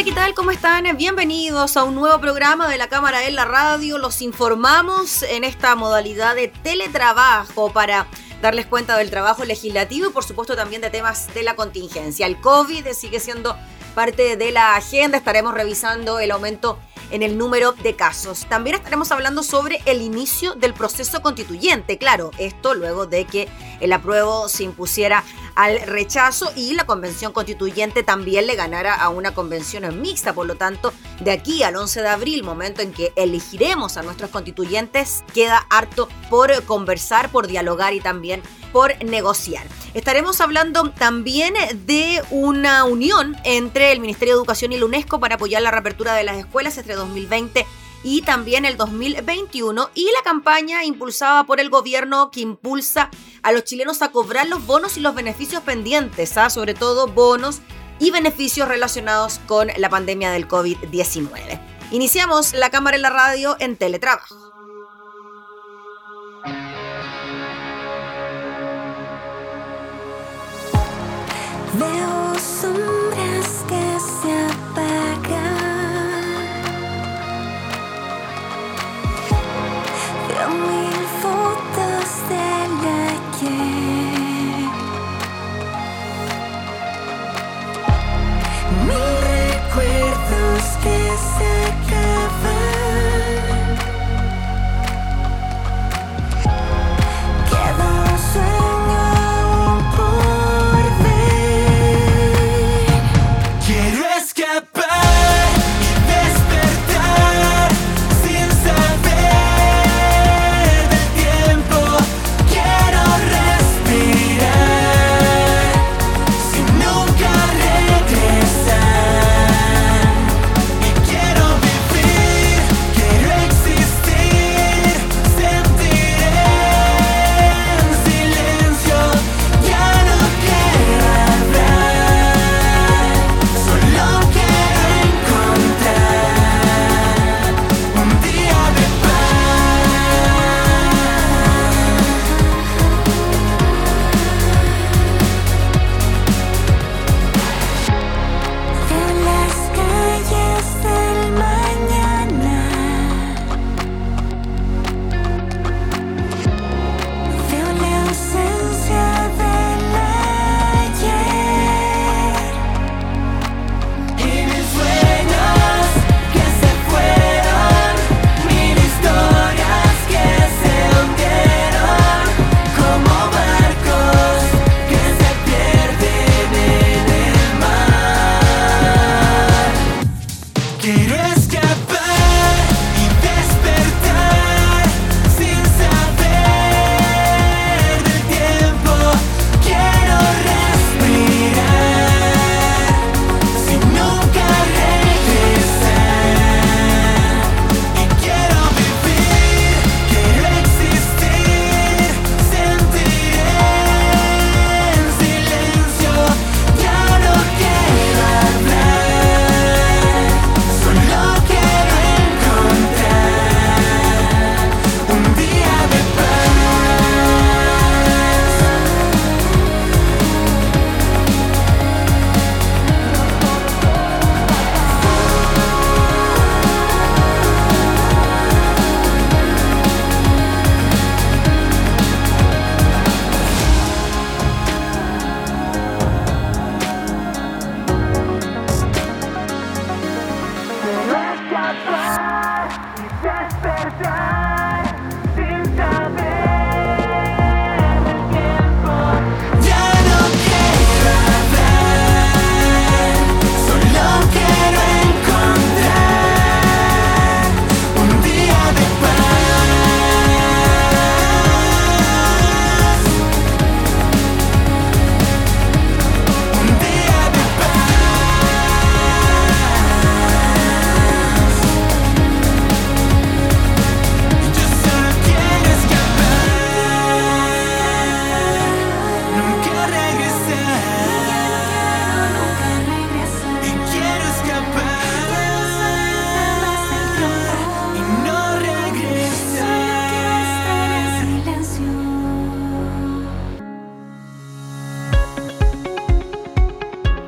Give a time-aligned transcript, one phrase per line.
[0.00, 0.32] Hola, ¿qué tal?
[0.32, 0.96] ¿Cómo están?
[0.96, 3.98] Bienvenidos a un nuevo programa de la Cámara en la Radio.
[3.98, 8.06] Los informamos en esta modalidad de teletrabajo para
[8.40, 12.26] darles cuenta del trabajo legislativo y por supuesto también de temas de la contingencia.
[12.26, 13.54] El COVID sigue siendo
[13.94, 16.78] parte de la agenda, estaremos revisando el aumento
[17.10, 18.46] en el número de casos.
[18.48, 21.98] También estaremos hablando sobre el inicio del proceso constituyente.
[21.98, 23.48] Claro, esto luego de que
[23.80, 25.24] el apruebo se impusiera
[25.54, 30.32] al rechazo y la convención constituyente también le ganara a una convención mixta.
[30.32, 34.30] Por lo tanto, de aquí al 11 de abril, momento en que elegiremos a nuestros
[34.30, 39.66] constituyentes, queda harto por conversar, por dialogar y también por negociar.
[39.94, 41.54] Estaremos hablando también
[41.86, 46.14] de una unión entre el Ministerio de Educación y la UNESCO para apoyar la reapertura
[46.14, 47.66] de las escuelas entre 2020
[48.02, 53.10] y también el 2021 y la campaña impulsada por el gobierno que impulsa
[53.42, 56.50] a los chilenos a cobrar los bonos y los beneficios pendientes, ¿ah?
[56.50, 57.60] sobre todo bonos
[57.98, 61.60] y beneficios relacionados con la pandemia del COVID-19.
[61.90, 64.50] Iniciamos la cámara en la radio en teletrabajo.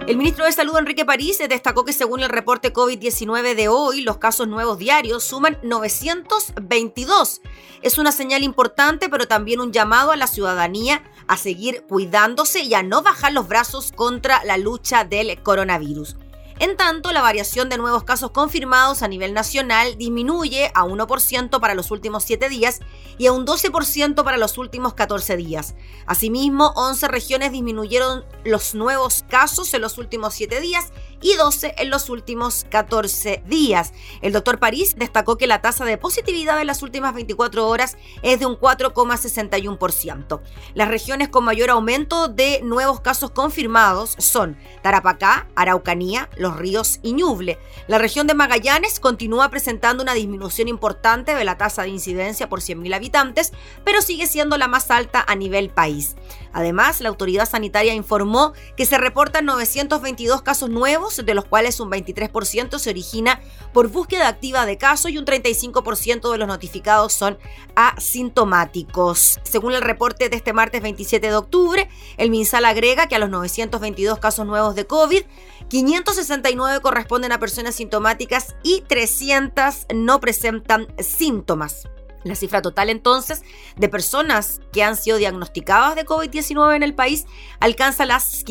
[0.08, 4.19] El ministro de Salud, Enrique París, destacó que según el reporte COVID-19 de hoy, los
[4.19, 7.40] casos nuevos diarios suman 922.
[7.82, 12.75] Es una señal importante, pero también un llamado a la ciudadanía a seguir cuidándose y
[12.75, 16.16] a no bajar los brazos contra la lucha del coronavirus.
[16.62, 21.75] En tanto, la variación de nuevos casos confirmados a nivel nacional disminuye a 1% para
[21.75, 22.79] los últimos 7 días
[23.19, 25.75] y a un 12% para los últimos 14 días.
[26.06, 31.90] Asimismo, 11 regiones disminuyeron los nuevos casos en los últimos 7 días y 12 en
[31.90, 33.92] los últimos 14 días.
[34.20, 38.40] El doctor París destacó que la tasa de positividad en las últimas 24 horas es
[38.40, 40.40] de un 4,61%.
[40.74, 47.12] Las regiones con mayor aumento de nuevos casos confirmados son Tarapacá, Araucanía, Los Ríos y
[47.12, 47.58] Ñuble.
[47.86, 52.60] La región de Magallanes continúa presentando una disminución importante de la tasa de incidencia por
[52.60, 53.52] 100.000 habitantes,
[53.84, 56.16] pero sigue siendo la más alta a nivel país.
[56.52, 61.91] Además, la autoridad sanitaria informó que se reportan 922 casos nuevos, de los cuales un
[61.91, 63.41] 23% se origina
[63.73, 67.38] por búsqueda activa de casos y un 35% de los notificados son
[67.75, 69.41] asintomáticos.
[69.43, 73.31] Según el reporte de este martes 27 de octubre, el MinSal agrega que a los
[73.31, 75.23] 922 casos nuevos de COVID,
[75.69, 81.88] 569 corresponden a personas sintomáticas y 300 no presentan síntomas.
[82.25, 83.43] La cifra total entonces
[83.76, 87.26] de personas que han sido diagnosticadas de COVID-19 en el país
[87.58, 88.44] alcanza las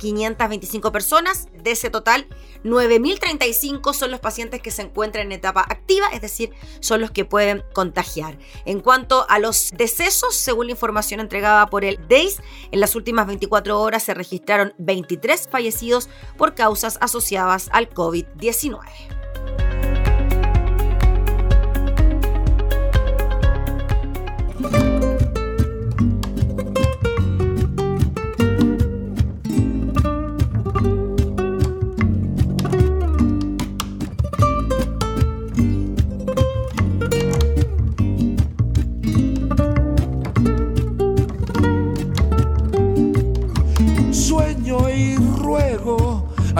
[0.00, 1.48] 504.525 personas.
[1.62, 2.26] De ese total,
[2.64, 7.24] 9.035 son los pacientes que se encuentran en etapa activa, es decir, son los que
[7.24, 8.38] pueden contagiar.
[8.64, 13.26] En cuanto a los decesos, según la información entregada por el DEIS, en las últimas
[13.26, 19.79] 24 horas se registraron 23 fallecidos por causas asociadas al COVID-19.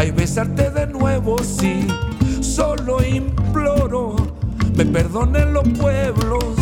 [0.01, 1.87] Ay besarte de nuevo, sí.
[2.41, 4.17] Solo imploro,
[4.75, 6.55] me perdonen los pueblos.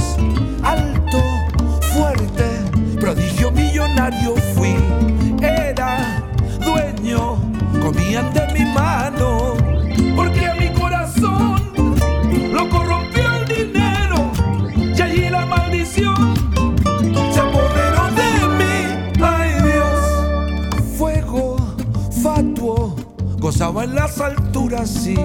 [0.64, 1.22] Alto,
[1.94, 2.46] fuerte,
[2.98, 4.74] prodigio millonario fui.
[5.40, 6.20] Era
[6.64, 7.36] dueño,
[7.80, 9.57] comían de mi mano.
[23.58, 25.16] Gozaba en las alturas y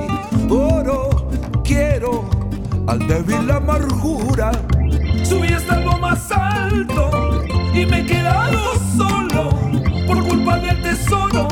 [0.49, 1.29] oro
[1.63, 2.27] quiero
[2.87, 4.51] al débil amargura.
[5.23, 7.43] Subí hasta lo más alto
[7.75, 8.57] y me he quedado
[8.97, 9.51] solo
[10.07, 11.47] por culpa del tesoro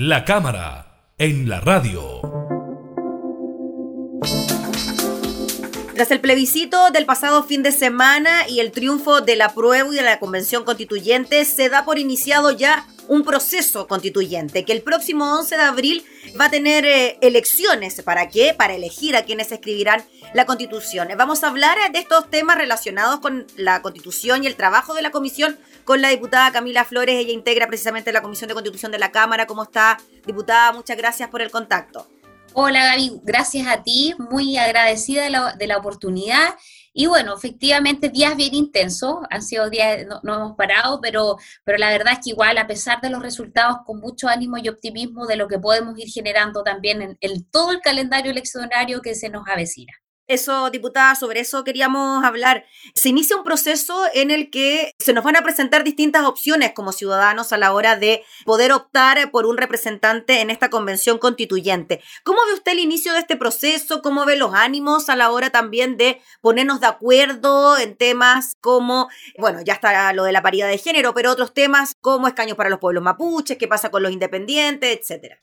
[0.00, 2.20] La cámara en la radio.
[5.96, 10.02] Tras el plebiscito del pasado fin de semana y el triunfo del apruebo y de
[10.02, 15.56] la convención constituyente, se da por iniciado ya un proceso constituyente que el próximo 11
[15.56, 16.04] de abril
[16.40, 18.00] va a tener eh, elecciones.
[18.02, 18.54] ¿Para qué?
[18.56, 21.08] Para elegir a quienes escribirán la constitución.
[21.16, 25.02] Vamos a hablar eh, de estos temas relacionados con la constitución y el trabajo de
[25.02, 27.14] la comisión con la diputada Camila Flores.
[27.14, 29.46] Ella integra precisamente la comisión de constitución de la Cámara.
[29.46, 30.70] ¿Cómo está, diputada?
[30.72, 32.06] Muchas gracias por el contacto.
[32.52, 36.56] Hola Gaby, gracias a ti, muy agradecida de la, de la oportunidad.
[36.92, 41.78] Y bueno, efectivamente días bien intensos, han sido días, no, no hemos parado, pero, pero
[41.78, 45.26] la verdad es que igual, a pesar de los resultados, con mucho ánimo y optimismo
[45.26, 49.30] de lo que podemos ir generando también en, en todo el calendario eleccionario que se
[49.30, 49.94] nos avecina.
[50.28, 52.66] Eso, diputada, sobre eso queríamos hablar.
[52.94, 56.92] Se inicia un proceso en el que se nos van a presentar distintas opciones como
[56.92, 62.02] ciudadanos a la hora de poder optar por un representante en esta convención constituyente.
[62.24, 64.02] ¿Cómo ve usted el inicio de este proceso?
[64.02, 69.08] ¿Cómo ve los ánimos a la hora también de ponernos de acuerdo en temas como,
[69.38, 72.68] bueno, ya está lo de la paridad de género, pero otros temas como escaños para
[72.68, 75.40] los pueblos mapuches, qué pasa con los independientes, etcétera?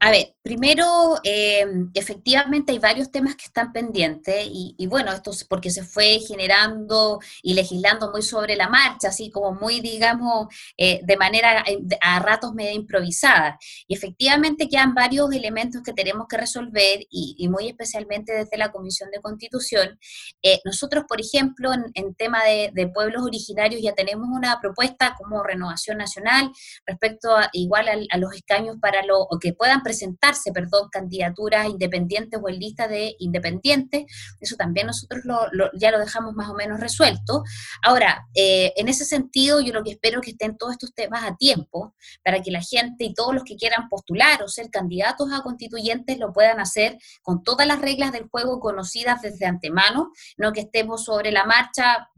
[0.00, 5.32] A ver, primero, eh, efectivamente hay varios temas que están pendientes y, y, bueno, esto
[5.32, 10.46] es porque se fue generando y legislando muy sobre la marcha, así como muy, digamos,
[10.76, 13.58] eh, de manera eh, a ratos medio improvisada.
[13.88, 18.70] Y efectivamente quedan varios elementos que tenemos que resolver y, y muy especialmente desde la
[18.70, 19.98] Comisión de Constitución.
[20.44, 25.16] Eh, nosotros, por ejemplo, en, en tema de, de, pueblos originarios ya tenemos una propuesta
[25.18, 26.52] como renovación nacional
[26.86, 31.66] respecto a, igual a, a los escaños para lo o que puedan presentarse, perdón, candidaturas
[31.66, 34.04] independientes o en lista de independientes.
[34.38, 37.42] Eso también nosotros lo, ya lo dejamos más o menos resuelto.
[37.82, 41.24] Ahora, eh, en ese sentido, yo lo que espero es que estén todos estos temas
[41.24, 45.32] a tiempo para que la gente y todos los que quieran postular o ser candidatos
[45.32, 50.52] a constituyentes lo puedan hacer con todas las reglas del juego conocidas desde antemano, no
[50.52, 52.10] que estemos sobre la marcha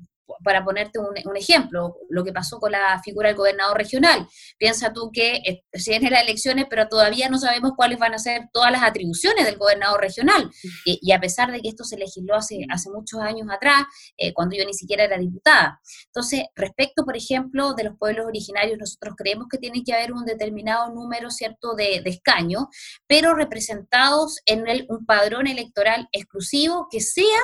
[0.45, 4.27] para ponerte un, un, ejemplo, lo que pasó con la figura del gobernador regional.
[4.59, 8.49] Piensa tú que se vienen las elecciones, pero todavía no sabemos cuáles van a ser
[8.53, 10.51] todas las atribuciones del gobernador regional.
[10.85, 13.85] Y, a pesar de que esto se legisló hace, hace muchos años atrás,
[14.17, 15.81] eh, cuando yo ni siquiera era diputada.
[16.07, 20.25] Entonces, respecto, por ejemplo, de los pueblos originarios, nosotros creemos que tiene que haber un
[20.25, 22.65] determinado número, ¿cierto?, de, escaños,
[23.07, 27.41] pero representados en un padrón electoral exclusivo que sea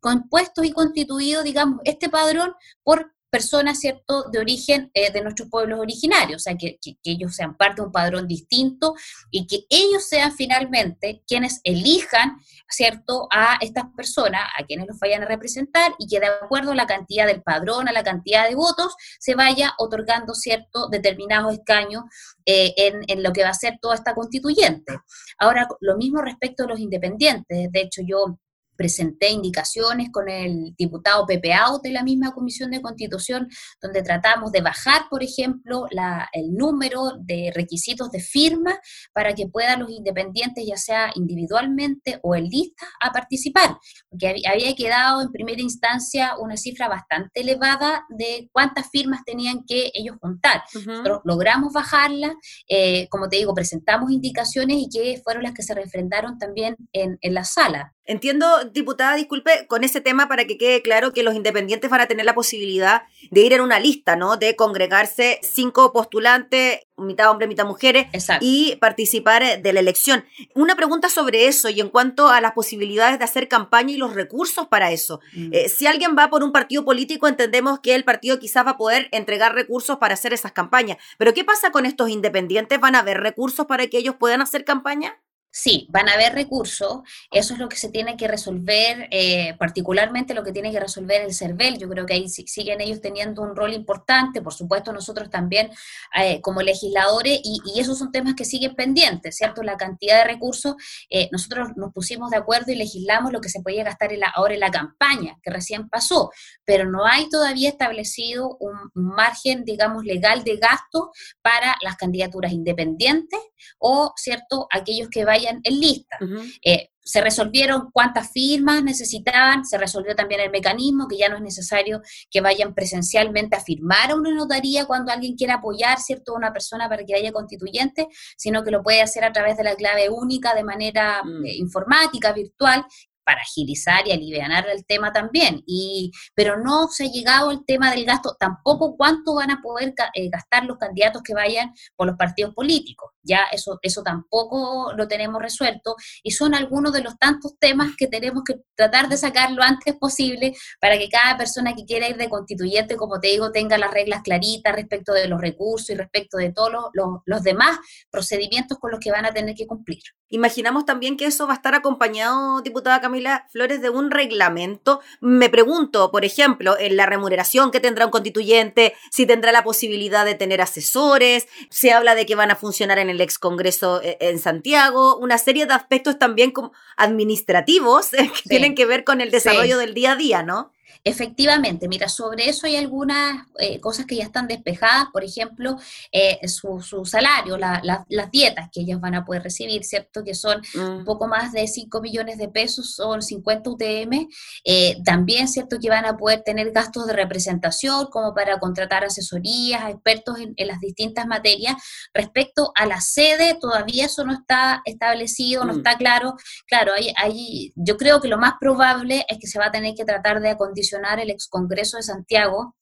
[0.00, 5.78] compuesto y constituido, digamos, este padrón por personas, ¿cierto?, de origen eh, de nuestros pueblos
[5.78, 8.94] originarios, o sea, que, que, que, ellos sean parte de un padrón distinto
[9.30, 12.38] y que ellos sean finalmente quienes elijan,
[12.68, 16.74] ¿cierto?, a estas personas, a quienes los vayan a representar y que de acuerdo a
[16.74, 22.04] la cantidad del padrón, a la cantidad de votos, se vaya otorgando, ¿cierto?, determinados escaños
[22.44, 24.98] eh, en, en lo que va a ser toda esta constituyente.
[25.38, 28.38] Ahora, lo mismo respecto a los independientes, de hecho, yo
[28.80, 33.46] presenté indicaciones con el diputado Pepe Out de la misma Comisión de Constitución,
[33.82, 38.80] donde tratamos de bajar, por ejemplo, la, el número de requisitos de firma
[39.12, 43.76] para que puedan los independientes, ya sea individualmente o en lista, a participar,
[44.08, 49.90] porque había, quedado en primera instancia una cifra bastante elevada de cuántas firmas tenían que
[49.92, 50.62] ellos contar.
[50.74, 50.86] Uh -huh.
[50.86, 52.34] Nosotros logramos bajarla,
[52.66, 57.18] eh, como te digo, presentamos indicaciones y que fueron las que se refrendaron también en,
[57.20, 57.92] en la sala.
[58.06, 62.06] Entiendo, diputada, disculpe, con ese tema para que quede claro que los independientes van a
[62.06, 64.36] tener la posibilidad de ir en una lista, ¿no?
[64.36, 68.44] De congregarse cinco postulantes, mitad hombres, mitad mujeres, Exacto.
[68.46, 70.24] y participar de la elección.
[70.54, 74.14] Una pregunta sobre eso y en cuanto a las posibilidades de hacer campaña y los
[74.14, 75.20] recursos para eso.
[75.34, 75.50] Mm.
[75.52, 78.76] Eh, si alguien va por un partido político, entendemos que el partido quizás va a
[78.76, 80.98] poder entregar recursos para hacer esas campañas.
[81.18, 82.80] Pero ¿qué pasa con estos independientes?
[82.80, 85.20] ¿Van a haber recursos para que ellos puedan hacer campaña?
[85.52, 90.32] Sí, van a haber recursos, eso es lo que se tiene que resolver, eh, particularmente
[90.32, 93.56] lo que tiene que resolver el CERVEL, yo creo que ahí siguen ellos teniendo un
[93.56, 95.72] rol importante, por supuesto nosotros también
[96.16, 99.64] eh, como legisladores, y, y, esos son temas que siguen pendientes, ¿cierto?
[99.64, 100.76] La cantidad de recursos,
[101.10, 104.28] eh, nosotros nos pusimos de acuerdo y legislamos lo que se podía gastar en la,
[104.28, 106.30] ahora en la campaña, que recién pasó,
[106.64, 111.10] pero no hay todavía establecido un, margen, digamos, legal de gasto
[111.42, 113.40] para las candidaturas independientes
[113.78, 116.16] o, ¿cierto?, aquellos que vayan en lista.
[116.20, 116.58] Uh -huh.
[116.64, 121.42] eh, se resolvieron cuántas firmas necesitaban, se resolvió también el mecanismo, que ya no es
[121.42, 126.36] necesario que vayan presencialmente a firmar a una notaría cuando alguien quiera apoyar, ¿cierto?, a
[126.36, 128.06] una persona para que haya constituyente,
[128.36, 131.44] sino que lo puede hacer a través de la clave única de manera Mm.
[131.46, 132.84] eh, informática, virtual,
[133.24, 135.62] para agilizar y aliviar el tema también.
[135.66, 139.94] Y, pero no se ha llegado al tema del gasto, tampoco cuánto van a poder
[140.14, 143.10] eh, gastar los candidatos que vayan por los partidos políticos.
[143.22, 148.06] Ya eso, eso tampoco lo tenemos resuelto y son algunos de los tantos temas que
[148.06, 152.16] tenemos que tratar de sacar lo antes posible para que cada persona que quiera ir
[152.16, 156.38] de constituyente, como te digo, tenga las reglas claritas respecto de los recursos y respecto
[156.38, 157.78] de todos los, los- los demás
[158.10, 160.00] procedimientos con los que van a tener que cumplir.
[160.28, 165.00] Imaginamos también que eso va a estar acompañado, diputada Camila Flores, de un reglamento.
[165.20, 170.24] Me pregunto, por ejemplo, en la remuneración que tendrá un constituyente, si tendrá la posibilidad
[170.24, 174.16] de tener asesores, se habla de que van a funcionar en el ex Congreso eh,
[174.20, 179.32] en Santiago, una serie de aspectos también como administrativos que tienen que ver con el
[179.32, 180.72] desarrollo del día a día, ¿no?
[181.04, 185.76] Efectivamente, mira, sobre eso hay algunas eh, cosas que ya están despejadas, por ejemplo,
[186.12, 190.22] eh, su, su salario, la- la- las dietas que ellas van a poder recibir, ¿cierto?
[190.24, 194.28] Que son un poco más de 5 millones de pesos, son 50 UTM.
[194.64, 195.78] Eh, también, ¿cierto?
[195.80, 200.52] Que van a poder tener gastos de representación, como para contratar asesorías, a expertos en,
[200.56, 201.76] en las distintas materias.
[202.12, 205.76] Respecto a la sede, todavía eso no está establecido, no Mm.
[205.78, 206.34] está claro.
[206.66, 209.94] Claro, hay, hay- yo creo que lo más probable es que se va a tener
[209.94, 210.79] que tratar de acondicionar
[211.20, 212.76] el ex Congreso de Santiago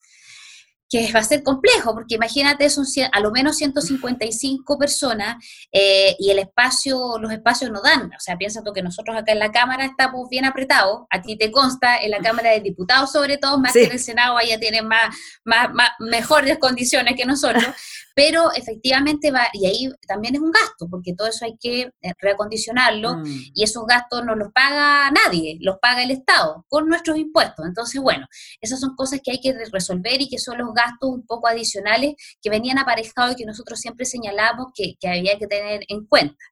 [0.91, 5.37] que va a ser complejo, porque imagínate, son cien- a lo menos 155 personas
[5.71, 8.07] eh, y el espacio, los espacios no dan.
[8.07, 11.37] O sea, piensa tú que nosotros acá en la Cámara estamos bien apretados, a ti
[11.37, 13.81] te consta, en la Cámara de Diputados sobre todo, más Sí.
[13.81, 17.67] que en el Senado, allá tienen más, más, más- mejores condiciones que nosotros,
[18.19, 22.13] pero efectivamente va, y ahí también es un gasto, porque todo eso hay que eh,
[22.19, 23.25] reacondicionarlo, Mm.
[23.55, 27.65] y esos gastos no los paga nadie, los paga el Estado con nuestros impuestos.
[27.65, 28.27] Entonces, bueno,
[28.61, 32.15] esas son cosas que hay que resolver y que son los gastos un poco adicionales
[32.43, 36.45] que venían aparejados y que nosotros siempre señalamos que, que había que tener en cuenta.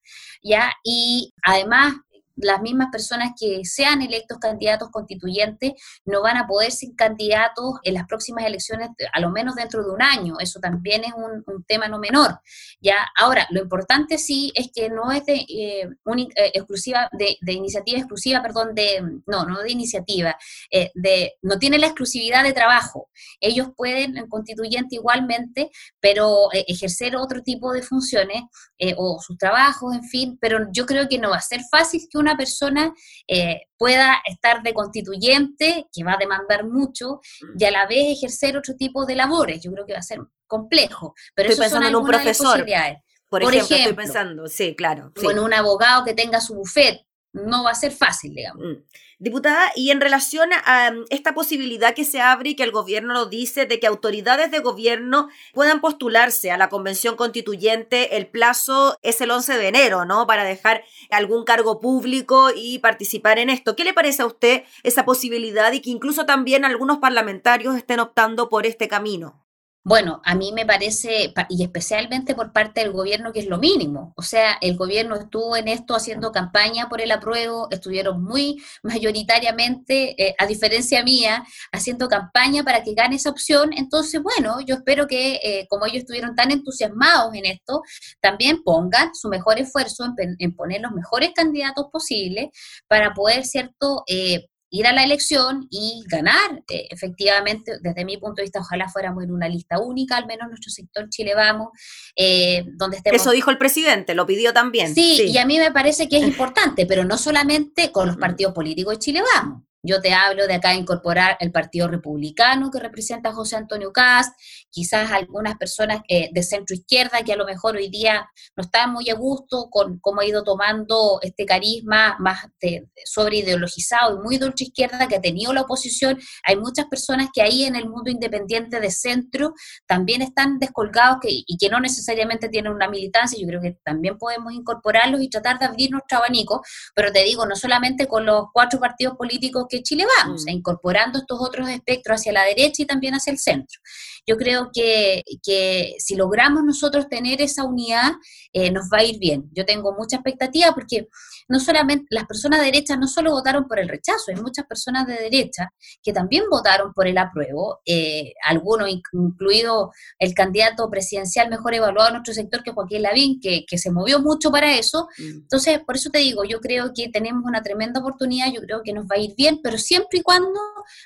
[0.44, 0.70] ¿ya?
[0.85, 1.94] Y además,
[2.37, 5.72] las mismas personas que sean electos candidatos constituyentes
[6.05, 9.90] no van a poder ser candidatos en las próximas elecciones, a lo menos dentro de
[9.90, 10.37] un año.
[10.38, 12.40] Eso también es un, un tema no menor.
[12.81, 13.07] ¿ya?
[13.16, 17.99] Ahora, lo importante sí es que no es de, eh, eh, exclusiva, de, de iniciativa
[17.99, 20.37] exclusiva, perdón, de, no, no de iniciativa,
[20.70, 23.09] eh, de, no tiene la exclusividad de trabajo.
[23.40, 25.70] Ellos pueden, en constituyente igualmente,
[26.01, 28.42] pero eh, ejercer otro tipo de funciones
[28.79, 32.07] eh, o sus trabajos, en fin, pero yo creo que no va a ser fácil
[32.11, 32.92] que una persona
[33.26, 37.20] eh, pueda estar de constituyente, que va a demandar mucho,
[37.58, 39.62] y a la vez ejercer otro tipo de labores.
[39.62, 42.46] Yo creo que va a ser complejo, pero eso son en un de las profesor,
[42.46, 42.98] posibilidades.
[43.28, 43.90] Por, Por ejemplo, ejemplo.
[43.90, 45.12] estoy pensando, sí, claro.
[45.16, 45.26] sí.
[45.26, 47.06] En un abogado que tenga su buffet,
[47.44, 48.64] no va a ser fácil, digamos.
[48.64, 48.83] Mm.
[49.18, 53.27] Diputada, y en relación a esta posibilidad que se abre y que el gobierno lo
[53.27, 59.22] dice, de que autoridades de gobierno puedan postularse a la convención constituyente, el plazo es
[59.22, 60.27] el 11 de enero, ¿no?
[60.27, 63.75] Para dejar algún cargo público y participar en esto.
[63.75, 68.51] ¿Qué le parece a usted esa posibilidad y que incluso también algunos parlamentarios estén optando
[68.51, 69.45] por este camino?
[69.88, 73.59] Bueno, a mí me parece, pa- y especialmente por parte del gobierno, que es lo
[73.59, 74.12] mínimo.
[74.16, 80.20] O sea, el gobierno estuvo en esto haciendo campaña por el apruebo, estuvieron muy mayoritariamente,
[80.20, 83.70] eh, a diferencia mía, haciendo campaña para que gane esa opción.
[83.77, 87.83] Entonces, bueno, yo espero que eh, como ellos estuvieron tan entusiasmados en esto,
[88.20, 92.49] también pongan su mejor esfuerzo en, en poner los mejores candidatos posibles
[92.88, 94.03] para poder, ¿cierto?
[94.09, 96.62] Eh, ir a la elección y ganar.
[96.68, 100.48] Eh, efectivamente, desde mi punto de vista, ojalá fuéramos en una lista única, al menos
[100.48, 101.68] nuestro sector Chile Vamos,
[102.16, 103.20] eh, donde estemos...
[103.20, 104.94] Eso dijo el presidente, lo pidió también.
[104.94, 108.52] Sí, y a mí me parece que es importante, pero no solamente con los partidos
[108.52, 109.62] políticos de Chile Vamos.
[109.87, 114.33] Yo te hablo de acá incorporar el Partido Republicano que representa a José Antonio Cast,
[114.70, 118.92] quizás algunas personas eh, de centro izquierda que a lo mejor hoy día no están
[118.92, 124.25] muy a gusto con cómo ha ido tomando este carisma más de, sobre ideologizado y
[124.25, 126.18] muy de ultra izquierda que ha tenido la oposición.
[126.44, 129.55] Hay muchas personas que ahí en el mundo independiente de centro
[129.87, 133.38] también están descolgados que, y que no necesariamente tienen una militancia.
[133.40, 136.62] Yo creo que también podemos incorporarlos y tratar de abrir nuestro abanico,
[136.94, 140.48] pero te digo, no solamente con los cuatro partidos políticos que que Chile vamos, Mm.
[140.50, 143.80] incorporando estos otros espectros hacia la derecha y también hacia el centro.
[144.26, 148.12] Yo creo que, que si logramos nosotros tener esa unidad,
[148.52, 149.48] eh, nos va a ir bien.
[149.52, 151.06] Yo tengo mucha expectativa porque
[151.48, 155.06] no solamente las personas de derecha no solo votaron por el rechazo, hay muchas personas
[155.06, 155.70] de derecha
[156.02, 162.08] que también votaron por el apruebo, eh, algunos inc- incluido el candidato presidencial mejor evaluado
[162.08, 165.06] en nuestro sector, que Joaquín Lavín, que, que se movió mucho para eso.
[165.18, 165.42] Mm.
[165.42, 168.92] Entonces, por eso te digo, yo creo que tenemos una tremenda oportunidad, yo creo que
[168.92, 170.61] nos va a ir bien, pero siempre y cuando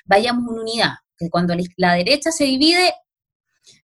[0.05, 2.93] vayamos en unidad, que cuando la- derecha se divide,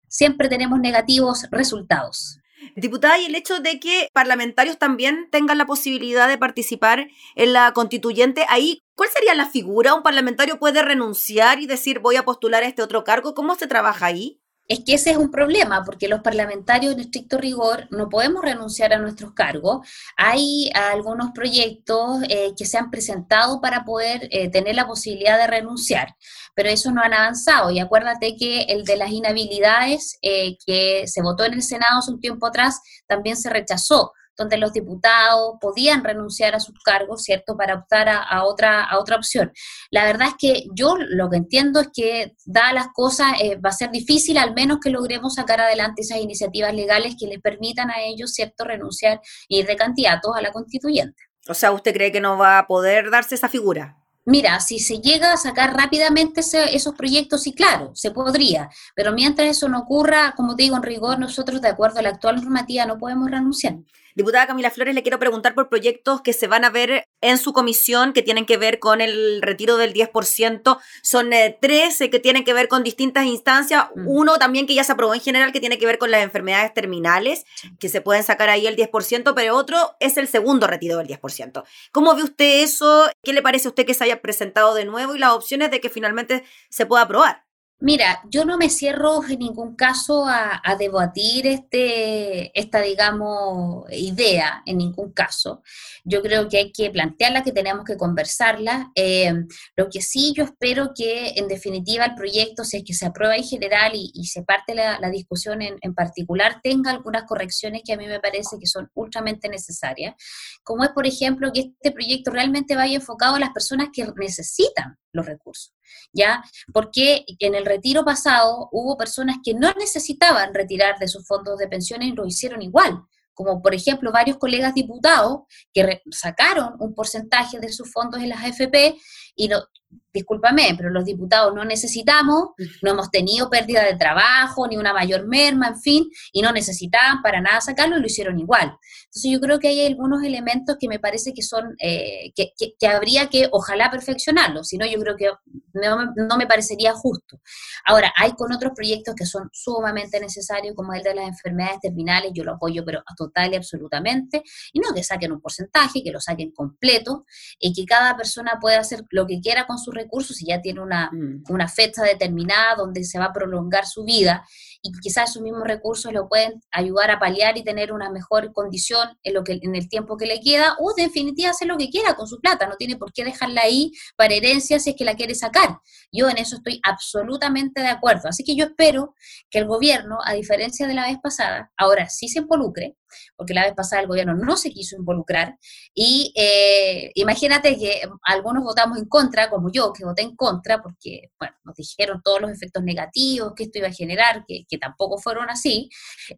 [0.09, 2.39] siempre tenemos negativos resultados.
[2.75, 7.07] Diputada, y el hecho de que parlamentarios también tengan la posibilidad de participar
[7.37, 9.95] en la constituyente, ahí, ¿cuál sería la figura?
[9.95, 13.33] ¿Un parlamentario puede renunciar y decir voy a postular a este otro cargo?
[13.33, 14.41] ¿Cómo se trabaja ahí?
[14.67, 18.95] Es que ese es un problema, porque los parlamentarios en estricto rigor no podemos renunciar
[18.95, 19.87] a nuestros cargos.
[20.17, 25.49] Hay algunos proyectos eh, que se han presentado para poder eh, tener la posibilidad de
[25.49, 26.17] renunciar,
[26.55, 27.71] pero esos no han avanzado.
[27.71, 32.11] Y acuérdate que el de las inhabilidades eh, que se votó en el Senado hace
[32.11, 37.57] un tiempo atrás también se rechazó donde los diputados podían renunciar a sus cargos, ¿cierto?,
[37.57, 39.53] para optar a, a otra, a otra opción.
[39.91, 43.71] La verdad es que yo lo que entiendo es que, dadas las cosas, eh, va
[43.71, 47.91] a ser difícil, al menos que logremos sacar adelante esas iniciativas legales que les permitan
[47.91, 51.23] a ellos, ¿cierto?, renunciar y ir de candidatos a la constituyente.
[51.49, 53.99] O sea, ¿usted cree que no va a poder darse esa figura?
[54.27, 59.13] Mira, si se llega a sacar rápidamente ese- esos proyectos, sí, claro, se podría, pero
[59.13, 62.37] mientras eso no ocurra, como te digo, en rigor, nosotros, de acuerdo a la actual
[62.37, 63.75] normativa, no podemos renunciar.
[64.15, 67.53] Diputada Camila Flores, le quiero preguntar por proyectos que se van a ver en su
[67.53, 70.79] comisión que tienen que ver con el retiro del 10%.
[71.03, 73.87] Son eh, tres eh, que tienen que ver con distintas instancias.
[73.97, 74.07] Mm.
[74.07, 76.73] Uno también que ya se aprobó en general que tiene que ver con las enfermedades
[76.73, 77.45] terminales,
[77.81, 81.65] que se pueden sacar ahí el 10%, pero otro es el segundo retiro del 10%.
[81.91, 83.11] ¿Cómo ve usted eso?
[83.23, 85.81] ¿Qué le parece a usted que se haya presentado de nuevo y las opciones de
[85.81, 87.44] que finalmente se pueda aprobar?
[87.85, 94.79] Mira, yo no me cierro en ningún caso a, debatir este, esta, digamos, idea, en
[94.79, 95.63] ningún caso.
[96.03, 98.91] Yo creo que hay que plantearla, que tenemos que conversarla.
[98.95, 99.35] Eh,
[99.77, 103.37] lo que sí yo espero que, en definitiva, el proyecto, si es que se aprueba
[103.37, 107.93] en general y, se parte la, la discusión en, en particular, tenga algunas correcciones que
[107.93, 110.15] a mí me parece que son ultramente necesarias,
[110.63, 114.97] como es, por ejemplo, que este proyecto realmente vaya enfocado a las personas que necesitan
[115.15, 115.73] los recursos.
[116.13, 116.45] ¿Ya?
[116.73, 121.69] Porque en el retiro pasado hubo personas que no necesitaban retirar de sus fondos de
[121.69, 125.41] pensiones y lo hicieron igual, como por ejemplo varios colegas diputados
[125.73, 128.97] que sacaron un porcentaje de sus fondos en las AFP
[129.37, 129.65] y no,
[130.13, 132.51] discúlpame, pero los diputados no necesitamos,
[132.83, 137.21] no hemos tenido pérdida de trabajo, ni una mayor merma, en fin, y no necesitaban
[137.23, 138.77] para nada sacarlo y lo hicieron igual.
[139.15, 142.75] Entonces yo creo que hay algunos elementos que me parece que son, eh, que, que-
[142.79, 145.31] que habría que ojalá perfeccionarlos, si no yo creo que
[145.75, 147.41] no, me- no me parecería justo.
[147.85, 152.33] Ahora, hay con otros proyectos que son sumamente necesarios, como el de las enfermedades terminales,
[152.35, 156.11] yo lo apoyo, pero a total y absolutamente, y no que saquen un porcentaje, que
[156.11, 157.25] lo saquen completo,
[157.61, 160.81] y que cada persona pueda hacer lo que quiera con sus recursos, si ya tiene
[160.81, 161.09] una,
[161.49, 164.45] una fecha determinada donde se va a prolongar su vida
[164.83, 169.04] y quizás esos mismos recursos lo pueden ayudar a paliar y tener una mejor condición
[169.23, 171.89] en, lo que, en el tiempo que le queda o de definitiva hacer lo que
[171.89, 175.05] quiera con su plata, no tiene por qué dejarla ahí para herencia si es que
[175.05, 175.79] la quiere sacar.
[176.13, 179.15] Yo en eso estoy absolutamente de acuerdo, así que yo espero
[179.51, 182.97] que el gobierno, a diferencia de la vez pasada, ahora sí se involucre,
[183.37, 185.57] porque la vez pasada el gobierno no se quiso involucrar
[185.95, 191.31] y eh, imagínate que algunos votamos en contra, como yo, que voté en contra, porque,
[191.39, 195.19] bueno, nos dijeron todos los efectos negativos que esto iba a generar, que, que tampoco
[195.19, 195.89] fueron así.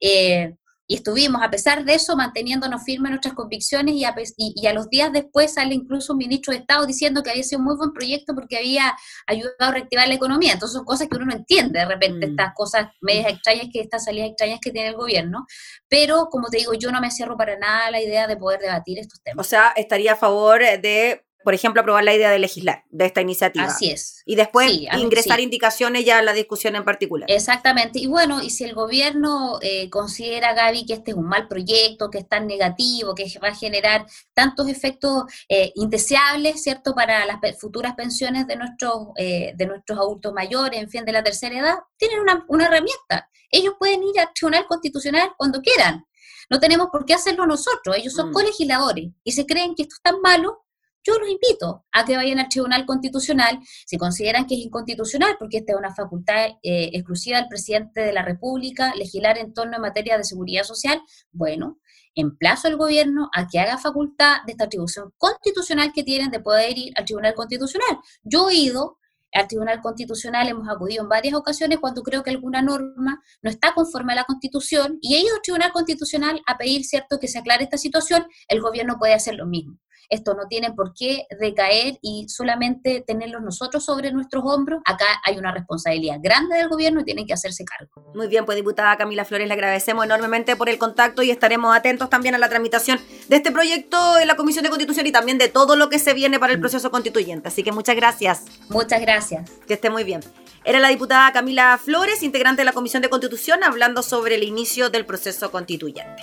[0.01, 0.55] eh,
[0.89, 4.67] y estuvimos, a pesar de eso, manteniéndonos firmes en nuestras convicciones y a, y- y
[4.67, 7.65] a los días después sale incluso un ministro de Estado diciendo que había sido un
[7.65, 8.97] muy buen proyecto porque había
[9.27, 10.53] ayudado a reactivar la economía.
[10.53, 12.31] Entonces son cosas que uno no entiende de repente, Mm.
[12.31, 15.45] estas cosas medias extrañas, que estas salidas extrañas que tiene el gobierno.
[15.89, 18.61] Pero, como te digo, yo no me cierro para nada a la idea de poder
[18.61, 19.47] debatir estos O temas.
[19.49, 23.67] sea, estaría a favor de, por ejemplo, aprobar la idea de legislar de esta iniciativa.
[23.67, 24.21] Así es.
[24.27, 25.45] Y después Sí, a ingresar sí.
[25.45, 27.31] indicaciones ya en la discusión en particular.
[27.31, 28.01] Exactamente.
[28.01, 32.11] Y bueno, y si el gobierno eh, considera, Gaby, que este es un mal proyecto,
[32.11, 37.39] que es tan negativo, que va a generar tantos efectos eh, indeseables, ¿cierto?, para las
[37.39, 41.57] pe- futuras pensiones de nuestros, eh, de nuestros adultos mayores, en fin, de la tercera
[41.57, 43.31] edad, tienen una, una herramienta.
[43.53, 46.05] Ellos pueden ir al Tribunal Constitucional cuando quieran.
[46.51, 47.97] No tenemos por qué hacerlo nosotros.
[47.97, 48.33] Ellos son Mm.
[48.33, 50.65] colegisladores y se creen que esto es tan malo
[51.07, 55.59] yo los invito a que vayan al Tribunal Constitucional si consideran que es inconstitucional, porque
[55.59, 59.81] esta es una facultad eh, exclusiva del presidente de la República, legislar en torno a
[59.81, 61.01] materia de seguridad social.
[61.31, 61.79] Bueno,
[62.15, 66.77] emplazo al gobierno a que haga facultad de esta atribución constitucional que tienen de poder
[66.77, 67.99] ir al Tribunal Constitucional.
[68.25, 68.99] Yo he ido
[69.33, 73.75] al Tribunal Constitucional, hemos acudido en varias ocasiones cuando creo que alguna norma no está
[73.75, 77.39] conforme a la Constitución y he ido al Tribunal Constitucional a pedir, ¿cierto?, que se
[77.39, 79.79] aclare esta situación, el gobierno puede hacer lo mismo.
[80.09, 84.81] Esto no tiene por qué recaer y solamente tenerlos nosotros sobre nuestros hombros.
[84.85, 88.13] Acá hay una responsabilidad grande del gobierno y tienen que hacerse cargo.
[88.15, 92.11] Muy bien, pues diputada Camila Flores, le agradecemos enormemente por el contacto y estaremos atentos
[92.11, 95.49] también a la tramitación de este proyecto en la Comisión de Constitución y también de
[95.49, 97.49] todo lo que se viene para el proceso constituyente.
[97.49, 98.45] Así que muchas gracias.
[98.69, 99.51] Muchas gracias.
[99.67, 100.21] Que esté muy bien.
[100.65, 104.91] Era la diputada Camila Flores, integrante de la Comisión de Constitución, hablando sobre el inicio
[104.91, 106.23] del proceso constituyente.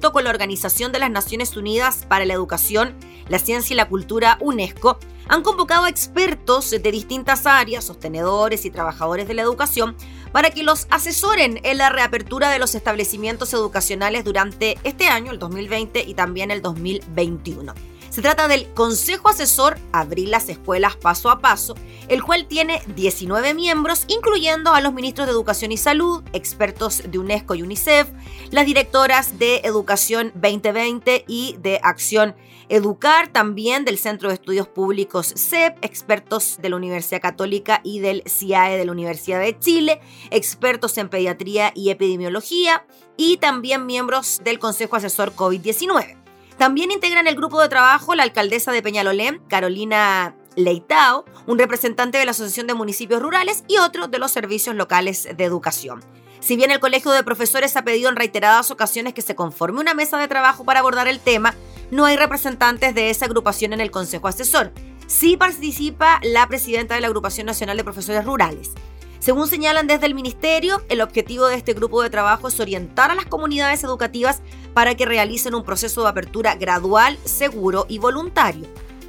[0.00, 2.96] Con la Organización de las Naciones Unidas para la Educación,
[3.28, 8.70] la Ciencia y la Cultura, UNESCO, han convocado a expertos de distintas áreas, sostenedores y
[8.70, 9.94] trabajadores de la educación,
[10.32, 15.38] para que los asesoren en la reapertura de los establecimientos educacionales durante este año, el
[15.38, 17.72] 2020 y también el 2021.
[18.10, 21.76] Se trata del Consejo Asesor Abrir las Escuelas Paso a Paso,
[22.08, 27.18] el cual tiene 19 miembros, incluyendo a los ministros de Educación y Salud, expertos de
[27.20, 28.08] UNESCO y UNICEF,
[28.50, 32.34] las directoras de Educación 2020 y de Acción
[32.68, 38.22] Educar, también del Centro de Estudios Públicos CEP, expertos de la Universidad Católica y del
[38.26, 44.58] CIAE de la Universidad de Chile, expertos en pediatría y epidemiología y también miembros del
[44.58, 46.19] Consejo Asesor COVID-19.
[46.60, 52.26] También integran el grupo de trabajo la alcaldesa de Peñalolén, Carolina Leitao, un representante de
[52.26, 56.04] la Asociación de Municipios Rurales y otro de los servicios locales de educación.
[56.40, 59.94] Si bien el Colegio de Profesores ha pedido en reiteradas ocasiones que se conforme una
[59.94, 61.54] mesa de trabajo para abordar el tema,
[61.90, 64.70] no hay representantes de esa agrupación en el Consejo Asesor.
[65.06, 68.72] Sí participa la presidenta de la Agrupación Nacional de Profesores Rurales.
[69.20, 73.14] Según señalan desde el Ministerio, el objetivo de este grupo de trabajo es orientar a
[73.14, 74.40] las comunidades educativas
[74.72, 78.66] para que realicen un proceso de apertura gradual, seguro y voluntario.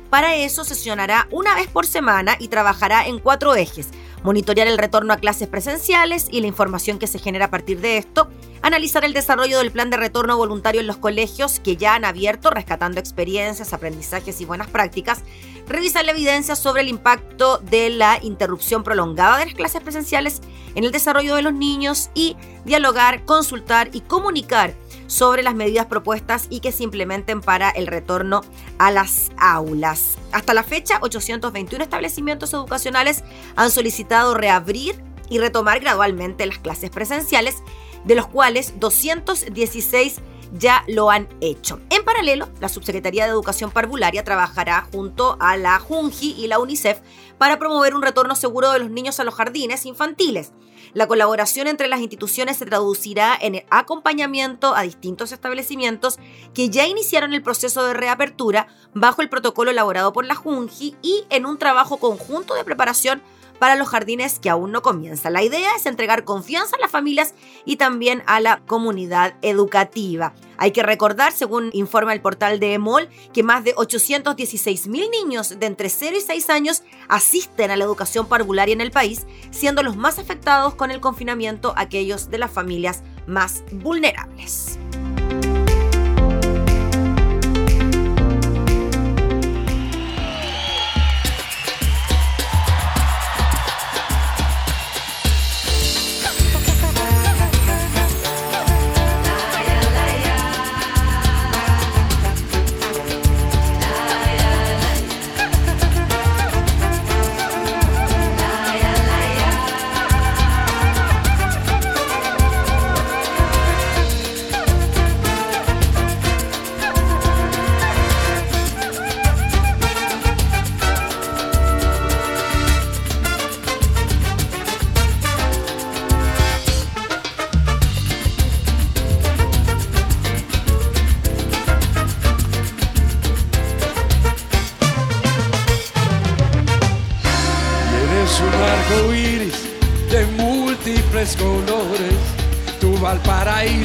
[0.10, 3.88] Para eso sesionará una vez por semana y trabajará en cuatro ejes.
[4.24, 7.98] Monitorear el retorno a clases presenciales y la información que se genera a partir de
[7.98, 8.28] esto.
[8.62, 12.50] Analizar el desarrollo del plan de retorno voluntario en los colegios que ya han abierto,
[12.50, 15.24] rescatando experiencias, aprendizajes y buenas prácticas.
[15.72, 20.42] Revisar la evidencia sobre el impacto de la interrupción prolongada de las clases presenciales
[20.76, 24.76] en el desarrollo de los niños y dialogar, consultar y comunicar
[25.08, 28.42] sobre las medidas propuestas y que se implementen para el retorno
[28.80, 30.18] a las aulas.
[30.34, 33.24] Hasta la fecha, 821 establecimientos educacionales
[33.56, 37.64] han solicitado reabrir y retomar gradualmente las clases presenciales,
[38.04, 40.20] de los cuales 216
[40.52, 41.80] ya lo han hecho.
[41.90, 47.00] En paralelo, la Subsecretaría de Educación Parvularia trabajará junto a la JUNJI y la UNICEF
[47.38, 50.52] para promover un retorno seguro de los niños a los jardines infantiles.
[50.94, 56.20] La colaboración entre las instituciones se traducirá en el acompañamiento a distintos establecimientos
[56.54, 61.24] que ya iniciaron el proceso de reapertura bajo el protocolo elaborado por la JUNJI y
[61.30, 63.22] en un trabajo conjunto de preparación
[63.62, 65.34] para los jardines que aún no comienzan.
[65.34, 70.34] La idea es entregar confianza a las familias y también a la comunidad educativa.
[70.58, 75.60] Hay que recordar, según informa el portal de EMOL, que más de 816 mil niños
[75.60, 79.84] de entre 0 y 6 años asisten a la educación parvularia en el país, siendo
[79.84, 84.81] los más afectados con el confinamiento aquellos de las familias más vulnerables.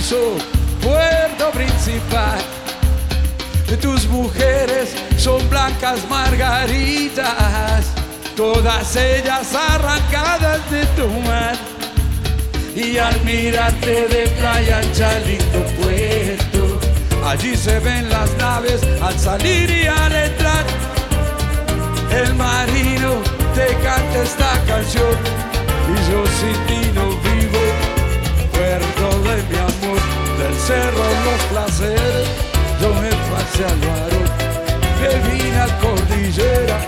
[0.07, 0.37] Valparaíso,
[0.81, 2.38] puerto principal.
[3.81, 7.87] Tus mujeres son blancas margaritas,
[8.37, 11.57] todas ellas arrancadas de tu mar.
[12.75, 16.79] Y al mirarte de playa ancha, lindo puerto,
[17.27, 20.64] allí se ven las naves al salir y al entrar.
[22.11, 23.23] El marino
[23.55, 25.16] te canta esta canción
[25.88, 26.86] y yo sin ti
[30.66, 32.29] cerro los placeres,
[32.81, 34.29] yo me pasé al varón,
[34.98, 36.79] que vine a cordillera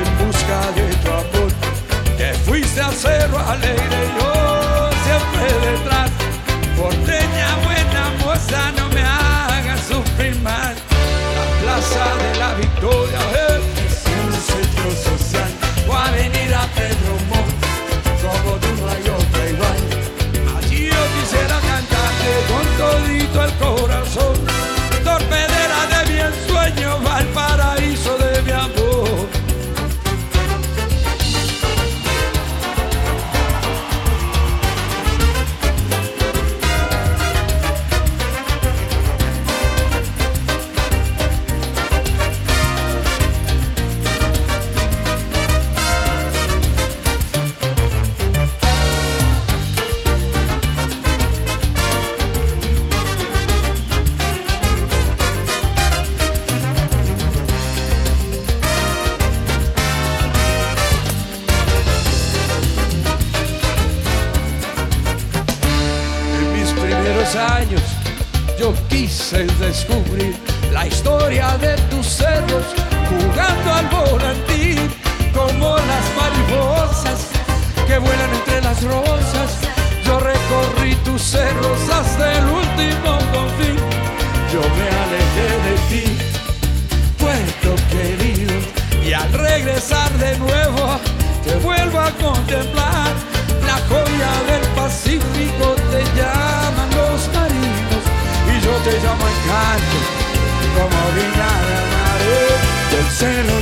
[0.00, 1.50] en busca de tu amor.
[2.18, 6.10] Que fuiste al cerro alegre, yo siempre detrás.
[6.76, 10.36] Porteña buena moza, no me hagas sufrir.
[10.42, 12.71] La plaza de la victoria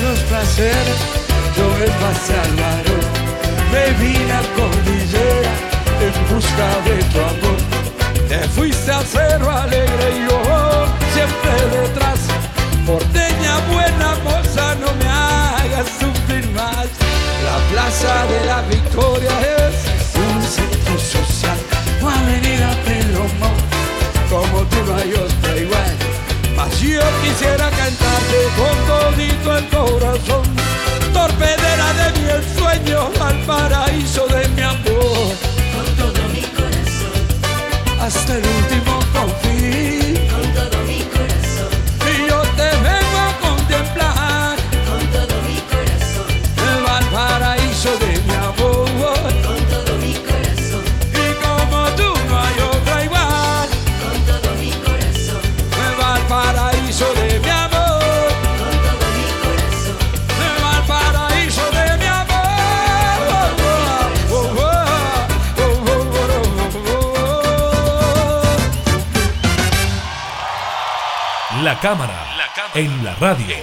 [0.03, 1.01] los placeres,
[1.57, 3.07] yo me pasé al varón,
[3.73, 5.53] me vine a cordillera
[6.07, 7.61] en busca de tu amor.
[8.29, 12.21] Te fuiste al cerro alegre y yo siempre detrás.
[12.87, 16.89] Porteña buena moza, no me hagas sufrir más.
[17.49, 19.33] La plaza de la victoria
[19.67, 19.75] es
[20.17, 21.59] un centro social,
[22.01, 22.71] una avenida
[27.23, 30.45] quisiera cantarte con todito el corazón,
[31.13, 35.35] torpedera de mi ensueño al paraíso de mi amor.
[35.75, 39.00] Con todo mi corazón, Hasta el último
[71.71, 72.27] La cámara,
[72.75, 73.55] en la radio.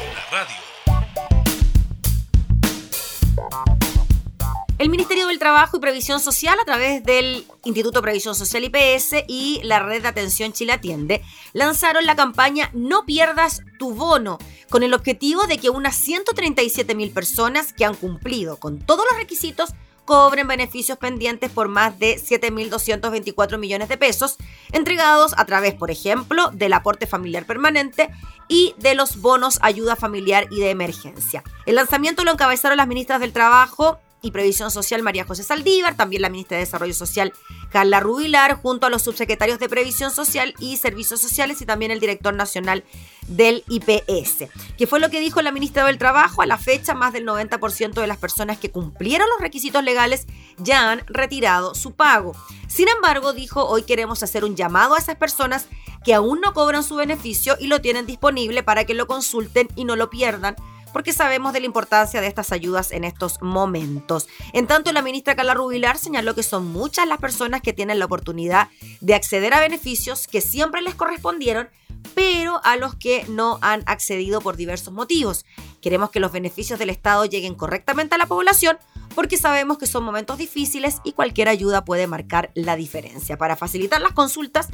[4.78, 9.60] El Ministerio del Trabajo y Previsión Social, a través del Instituto Previsión Social IPS y
[9.64, 14.38] la Red de Atención Chile Atiende, lanzaron la campaña No pierdas tu bono,
[14.70, 19.20] con el objetivo de que unas 137 mil personas que han cumplido con todos los
[19.20, 19.74] requisitos
[20.08, 24.38] cobren beneficios pendientes por más de 7.224 millones de pesos,
[24.72, 28.10] entregados a través, por ejemplo, del aporte familiar permanente
[28.48, 31.44] y de los bonos ayuda familiar y de emergencia.
[31.66, 36.22] El lanzamiento lo encabezaron las ministras del Trabajo y Previsión Social María José Saldívar, también
[36.22, 37.34] la ministra de Desarrollo Social
[37.72, 42.00] Carla Rubilar, junto a los subsecretarios de Previsión Social y Servicios Sociales y también el
[42.00, 42.84] director nacional
[43.28, 44.50] del IPS.
[44.78, 46.42] ¿Qué fue lo que dijo la ministra del Trabajo?
[46.42, 50.92] A la fecha, más del 90% de las personas que cumplieron los requisitos legales ya
[50.92, 52.36] han retirado su pago.
[52.68, 55.68] Sin embargo, dijo, hoy queremos hacer un llamado a esas personas
[56.04, 59.84] que aún no cobran su beneficio y lo tienen disponible para que lo consulten y
[59.84, 60.56] no lo pierdan
[60.98, 64.28] porque sabemos de la importancia de estas ayudas en estos momentos.
[64.52, 68.06] En tanto, la ministra Carla Rubilar señaló que son muchas las personas que tienen la
[68.06, 68.70] oportunidad
[69.00, 71.70] de acceder a beneficios que siempre les correspondieron,
[72.16, 75.46] pero a los que no han accedido por diversos motivos.
[75.82, 78.80] Queremos que los beneficios del Estado lleguen correctamente a la población
[79.14, 83.38] porque sabemos que son momentos difíciles y cualquier ayuda puede marcar la diferencia.
[83.38, 84.70] Para facilitar las consultas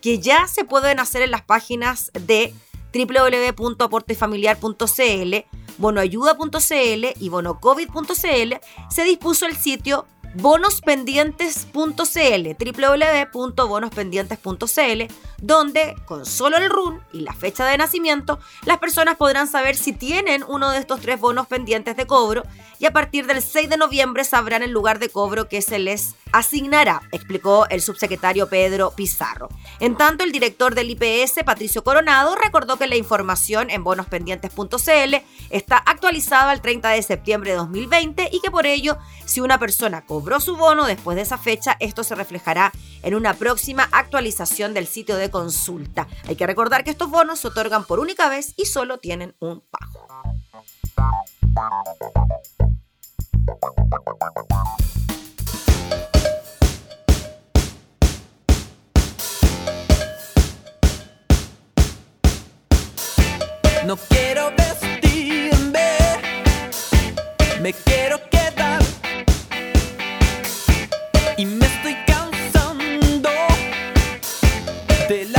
[0.00, 2.52] que ya se pueden hacer en las páginas de
[2.92, 8.54] www.aportefamiliar.cl, bonoayuda.cl y bonocovid.cl,
[8.90, 10.06] se dispuso el sitio
[10.40, 11.72] bonospendientes.cl,
[13.32, 19.74] www.bonospendientes.cl, donde con solo el RUN y la fecha de nacimiento, las personas podrán saber
[19.76, 22.44] si tienen uno de estos tres bonos pendientes de cobro
[22.78, 26.14] y a partir del 6 de noviembre sabrán el lugar de cobro que se les
[26.32, 29.48] asignará, explicó el subsecretario Pedro Pizarro.
[29.80, 35.16] En tanto, el director del IPS, Patricio Coronado, recordó que la información en bonospendientes.cl
[35.50, 40.04] está actualizada al 30 de septiembre de 2020 y que por ello, si una persona
[40.38, 42.70] su bono después de esa fecha, esto se reflejará
[43.02, 46.06] en una próxima actualización del sitio de consulta.
[46.28, 49.62] Hay que recordar que estos bonos se otorgan por única vez y solo tienen un
[49.70, 50.06] pago.
[63.86, 65.96] No quiero vestirme,
[67.62, 68.20] me quiero
[71.38, 73.30] Y me estoy cansando
[75.08, 75.37] de la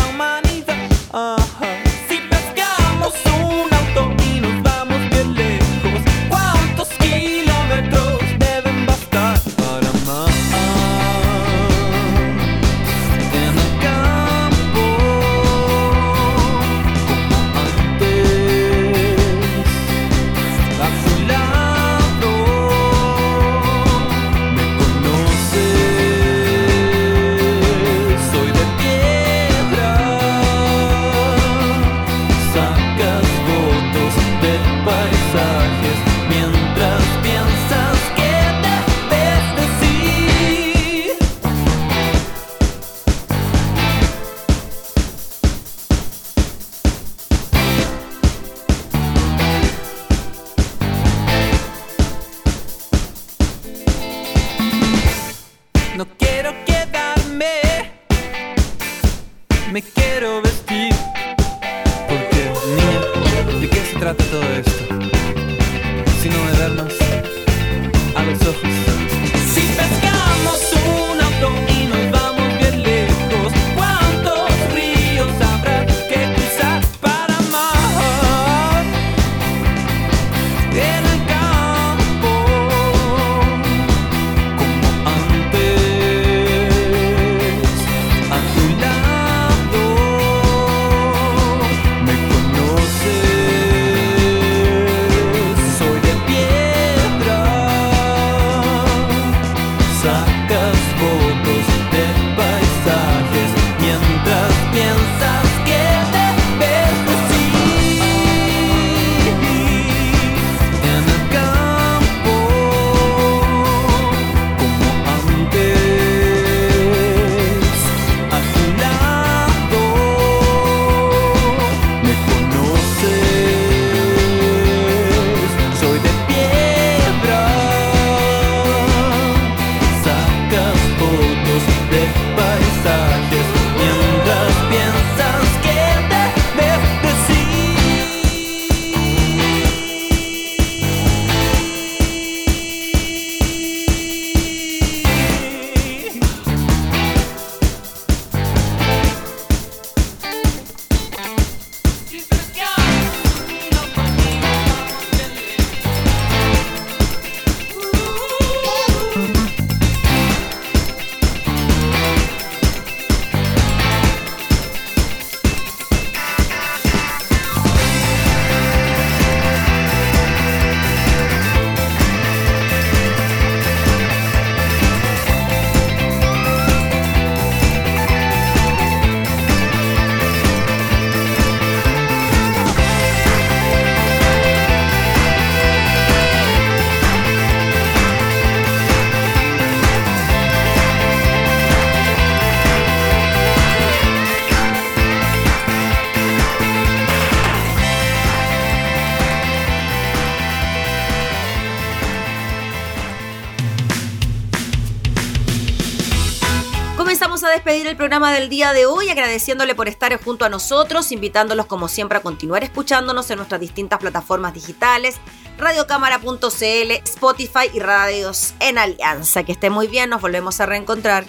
[208.00, 212.22] programa del día de hoy agradeciéndole por estar junto a nosotros, invitándolos como siempre a
[212.22, 215.18] continuar escuchándonos en nuestras distintas plataformas digitales,
[215.58, 219.44] radiocámara.cl, Spotify y radios en Alianza.
[219.44, 221.26] Que esté muy bien, nos volvemos a reencontrar.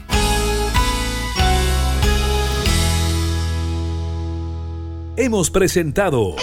[5.17, 6.37] Hemos presentado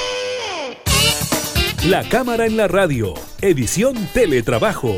[1.86, 4.98] La Cámara en la Radio, edición Teletrabajo.